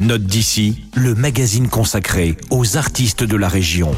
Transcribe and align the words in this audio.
Note 0.00 0.22
d'ici, 0.22 0.84
le 0.94 1.16
magazine 1.16 1.66
consacré 1.66 2.36
aux 2.50 2.76
artistes 2.76 3.24
de 3.24 3.36
la 3.36 3.48
région. 3.48 3.90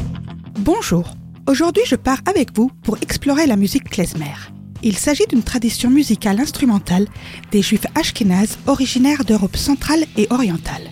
Bonjour. 0.57 1.07
Aujourd'hui, 1.47 1.83
je 1.85 1.95
pars 1.95 2.21
avec 2.25 2.55
vous 2.55 2.71
pour 2.81 2.97
explorer 3.03 3.45
la 3.45 3.55
musique 3.55 3.87
klezmer. 3.87 4.33
Il 4.81 4.97
s'agit 4.97 5.27
d'une 5.29 5.43
tradition 5.43 5.91
musicale 5.91 6.39
instrumentale 6.39 7.05
des 7.51 7.61
juifs 7.61 7.85
ashkénazes 7.93 8.57
originaires 8.65 9.23
d'Europe 9.25 9.55
centrale 9.55 10.05
et 10.17 10.25
orientale. 10.31 10.89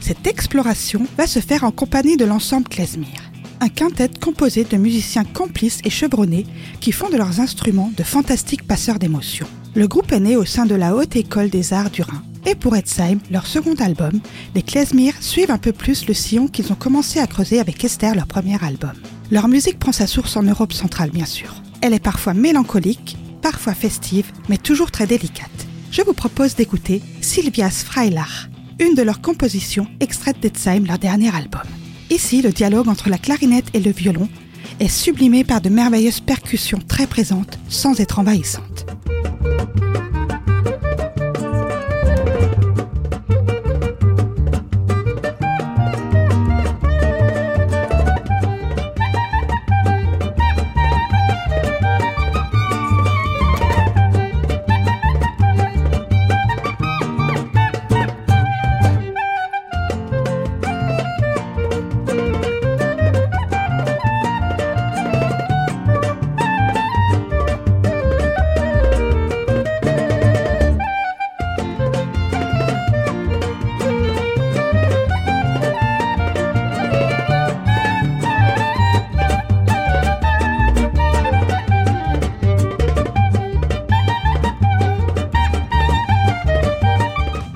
Cette 0.00 0.26
exploration 0.26 1.06
va 1.16 1.28
se 1.28 1.38
faire 1.38 1.62
en 1.62 1.70
compagnie 1.70 2.16
de 2.16 2.24
l'ensemble 2.24 2.68
klezmer, 2.68 3.14
un 3.60 3.68
quintet 3.68 4.10
composé 4.20 4.64
de 4.64 4.76
musiciens 4.76 5.22
complices 5.22 5.78
et 5.84 5.90
chevronnés 5.90 6.46
qui 6.80 6.90
font 6.90 7.08
de 7.08 7.16
leurs 7.16 7.38
instruments 7.38 7.92
de 7.96 8.02
fantastiques 8.02 8.66
passeurs 8.66 8.98
d'émotions. 8.98 9.46
Le 9.76 9.86
groupe 9.86 10.10
est 10.10 10.18
né 10.18 10.36
au 10.36 10.44
sein 10.44 10.66
de 10.66 10.74
la 10.74 10.96
Haute 10.96 11.14
École 11.14 11.50
des 11.50 11.72
Arts 11.72 11.90
du 11.90 12.02
Rhin. 12.02 12.24
Et 12.46 12.54
pour 12.54 12.74
Edsheim, 12.74 13.20
leur 13.30 13.46
second 13.46 13.74
album, 13.74 14.20
les 14.54 14.62
Klezmer 14.62 15.12
suivent 15.20 15.50
un 15.50 15.58
peu 15.58 15.72
plus 15.72 16.06
le 16.06 16.14
sillon 16.14 16.48
qu'ils 16.48 16.72
ont 16.72 16.76
commencé 16.76 17.18
à 17.20 17.26
creuser 17.26 17.60
avec 17.60 17.84
Esther, 17.84 18.14
leur 18.14 18.26
premier 18.26 18.62
album. 18.64 18.92
Leur 19.30 19.48
musique 19.48 19.78
prend 19.78 19.92
sa 19.92 20.06
source 20.06 20.36
en 20.36 20.42
Europe 20.42 20.72
centrale, 20.72 21.10
bien 21.10 21.26
sûr. 21.26 21.54
Elle 21.82 21.94
est 21.94 22.02
parfois 22.02 22.34
mélancolique, 22.34 23.16
parfois 23.42 23.74
festive, 23.74 24.32
mais 24.48 24.56
toujours 24.56 24.90
très 24.90 25.06
délicate. 25.06 25.50
Je 25.90 26.02
vous 26.02 26.14
propose 26.14 26.54
d'écouter 26.54 27.02
Sylvias 27.20 27.84
Freilach, 27.84 28.48
une 28.78 28.94
de 28.94 29.02
leurs 29.02 29.20
compositions 29.20 29.86
extraites 30.00 30.40
d'Edsheim, 30.40 30.86
leur 30.86 30.98
dernier 30.98 31.34
album. 31.34 31.62
Ici, 32.10 32.42
le 32.42 32.52
dialogue 32.52 32.88
entre 32.88 33.08
la 33.08 33.18
clarinette 33.18 33.68
et 33.74 33.80
le 33.80 33.92
violon 33.92 34.28
est 34.80 34.88
sublimé 34.88 35.44
par 35.44 35.60
de 35.60 35.68
merveilleuses 35.68 36.20
percussions 36.20 36.80
très 36.88 37.06
présentes 37.06 37.58
sans 37.68 38.00
être 38.00 38.18
envahissantes. 38.18 38.79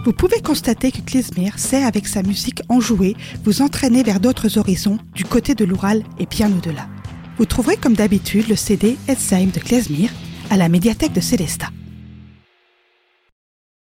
Vous 0.04 0.12
pouvez 0.12 0.42
constater 0.42 0.92
que 0.92 1.00
Klezmer 1.00 1.52
sait 1.56 1.82
avec 1.82 2.06
sa 2.06 2.22
musique 2.22 2.60
enjouée 2.68 3.16
vous 3.42 3.62
entraîner 3.62 4.02
vers 4.02 4.20
d'autres 4.20 4.58
horizons 4.58 4.98
du 5.14 5.24
côté 5.24 5.54
de 5.54 5.64
l'Oural 5.64 6.02
et 6.18 6.26
bien 6.26 6.52
au-delà. 6.52 6.88
Vous 7.38 7.46
trouverez 7.46 7.78
comme 7.78 7.94
d'habitude 7.94 8.48
le 8.48 8.54
CD 8.54 8.98
Edsheim 9.08 9.50
de 9.50 9.60
Klezmer 9.60 10.10
à 10.50 10.58
la 10.58 10.68
médiathèque 10.68 11.14
de 11.14 11.22
Célestat. 11.22 11.70